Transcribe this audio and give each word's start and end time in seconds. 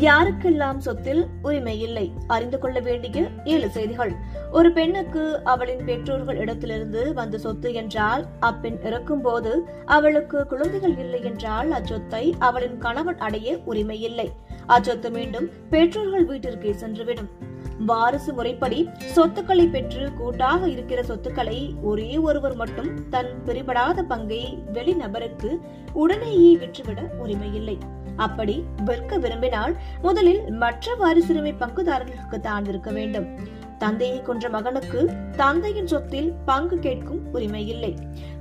யாருக்கெல்லாம் 0.00 0.76
சொத்தில் 0.76 1.26
உரிமை 1.42 1.80
இல்லை? 1.80 2.12
அறிந்து 2.26 2.58
கொள்ள 2.58 2.80
வேண்டிய 2.80 3.28
ஏழு 3.44 3.70
செய்திகள். 3.70 4.12
ஒரு 4.52 4.72
பெண்ணுக்கு 4.72 5.40
அவளின் 5.44 5.84
பெற்றோர்கள் 5.84 6.36
இடத்திலிருந்து 6.36 7.14
வந்த 7.14 7.38
சொத்து 7.38 7.72
என்றால் 7.74 8.26
அப்பெண் 8.40 8.78
இறக்கும்போது 8.82 9.68
அவளுக்கு 9.84 10.46
குழந்தைகள் 10.46 10.98
இல்லை 10.98 11.24
என்றால் 11.24 11.70
அச்சொத்தை 11.70 12.32
அவளின் 12.38 12.78
கணவன் 12.78 13.18
அடைய 13.18 13.58
உரிமை 13.64 14.00
இல்லை. 14.02 14.32
அச்சொத்து 14.68 15.10
மீண்டும் 15.10 15.50
பெற்றோர்கள் 15.70 16.26
வீட்டிற்கே 16.26 16.72
சென்றுவிடும். 16.72 17.45
வாரிசு 17.86 18.32
முறைப்படி 18.32 18.88
சொத்துக்களை 18.98 19.66
பெற்று 19.66 20.12
கூட்டாக 20.12 20.68
இருக்கிற 20.68 21.02
சொத்துக்களை 21.02 21.58
ஒரே 21.82 22.16
ஒருவர் 22.18 22.56
மட்டும் 22.56 22.90
தன் 23.10 23.30
பிரிபடாத 23.46 24.02
பங்கை 24.02 24.58
வெளிநபருக்கு 24.72 25.50
உடனேயே 25.92 26.56
விற்றுவிட 26.56 27.00
உரிமை 27.18 27.54
இல்லை 27.54 27.78
அப்படி 28.16 28.64
விற்க 28.84 29.18
விரும்பினால் 29.18 29.76
முதலில் 30.02 30.42
மற்ற 30.52 30.94
வாரிசுரிமை 31.00 31.54
பங்குதாரர்களுக்கு 31.58 32.40
தான் 32.40 32.64
இருக்க 32.64 32.90
வேண்டும். 32.90 33.54
தந்தையை 33.78 34.18
கொன்ற 34.22 34.48
மகனுக்கு 34.48 35.00
தந்தையின் 35.36 35.86
சொத்தில் 35.86 36.30
பங்கு 36.44 36.76
கேட்கும் 36.78 37.20
உரிமை 37.32 37.62
இல்லை 37.66 37.92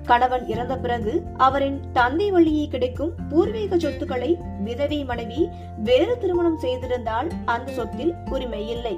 கணவன் 0.05 0.43
இறந்த 0.47 0.73
பிறகு 0.77 1.13
அவரின் 1.37 1.77
தந்தை 1.93 2.27
வழியே 2.31 2.65
கிடைக்கும் 2.67 3.13
பூர்வீக 3.29 3.77
சொத்துக்களை 3.77 4.31
விதவை 4.63 4.99
மனைவி 5.03 5.41
வேறு 5.83 6.15
திருமணம் 6.17 6.59
செய்திருந்தால் 6.61 7.29
அந்த 7.45 7.71
சொத்தில் 7.71 8.13
உரிமை 8.29 8.63
இல்லை 8.69 8.95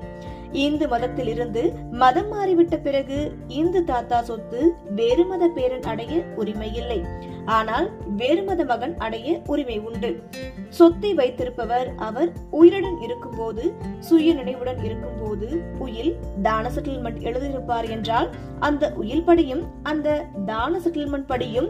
இந்து 0.51 0.87
மதத்திலிருந்து 0.87 1.73
மதம் 1.91 2.33
மாறிவிட்ட 2.33 2.81
பிறகு 2.81 3.31
இந்து 3.47 3.83
தாத்தா 3.83 4.21
சொத்து 4.21 4.75
வேறு 4.95 5.25
மத 5.25 5.47
பேரன் 5.47 5.83
அடைய 5.83 6.23
உரிமை 6.35 6.75
இல்லை 6.75 7.05
ஆனால் 7.45 7.91
வேறு 8.15 8.43
மத 8.43 8.65
மகன் 8.65 8.97
அடைய 8.97 9.41
உரிமை 9.45 9.79
உண்டு. 9.79 10.23
சொத்தை 10.69 11.13
வைத்திருப்பவர் 11.13 11.95
அவர் 11.95 12.31
உயிருடன் 12.51 13.01
இருக்கும்போது 13.01 13.73
சுய 13.99 14.33
நினைவுடன் 14.33 14.83
இருக்கும்போது 14.83 15.63
உயில் 15.79 16.17
தான 16.41 16.69
செட்டில்மெண்ட் 16.69 17.21
எழுதியிருப்பார் 17.21 17.89
என்றால் 17.89 18.29
அந்த 18.59 18.93
உயில் 18.95 19.23
படியும் 19.23 19.63
அந்த 19.83 20.25
தான 20.45 20.79
செட்டில்மெண்ட் 20.79 21.27
படியும் 21.27 21.69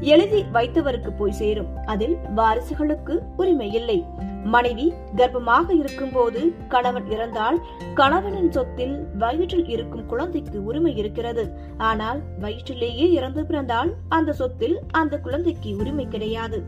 எழுதி 0.00 0.44
வைத்தவருக்கு 0.52 1.12
போய் 1.16 1.32
சேரும். 1.32 1.76
அதில் 1.84 2.16
வாரிசுகளுக்கு 2.36 3.18
உரிமை 3.36 3.72
இல்லை. 3.72 4.04
மனைவி 4.54 4.86
கர்ப்பமாக 5.16 5.68
இருக்கும்போது 5.80 6.40
கணவன் 6.68 7.06
இறந்தால் 7.10 7.58
கணவனின் 7.94 8.50
சொத்தில் 8.50 8.96
வயிற்றில் 9.18 9.68
இருக்கும் 9.68 10.06
குழந்தைக்கு 10.06 10.58
உரிமை 10.64 10.92
இருக்கிறது. 10.96 11.44
ஆனால் 11.90 12.20
வயிற்றிலேயே 12.40 13.06
இறந்து 13.10 13.44
பிறந்தால் 13.46 13.92
அந்த 14.08 14.32
சொத்தில் 14.32 14.76
அந்த 14.92 15.14
குழந்தைக்கு 15.18 15.70
உரிமை 15.76 16.06
கிடையாது. 16.08 16.60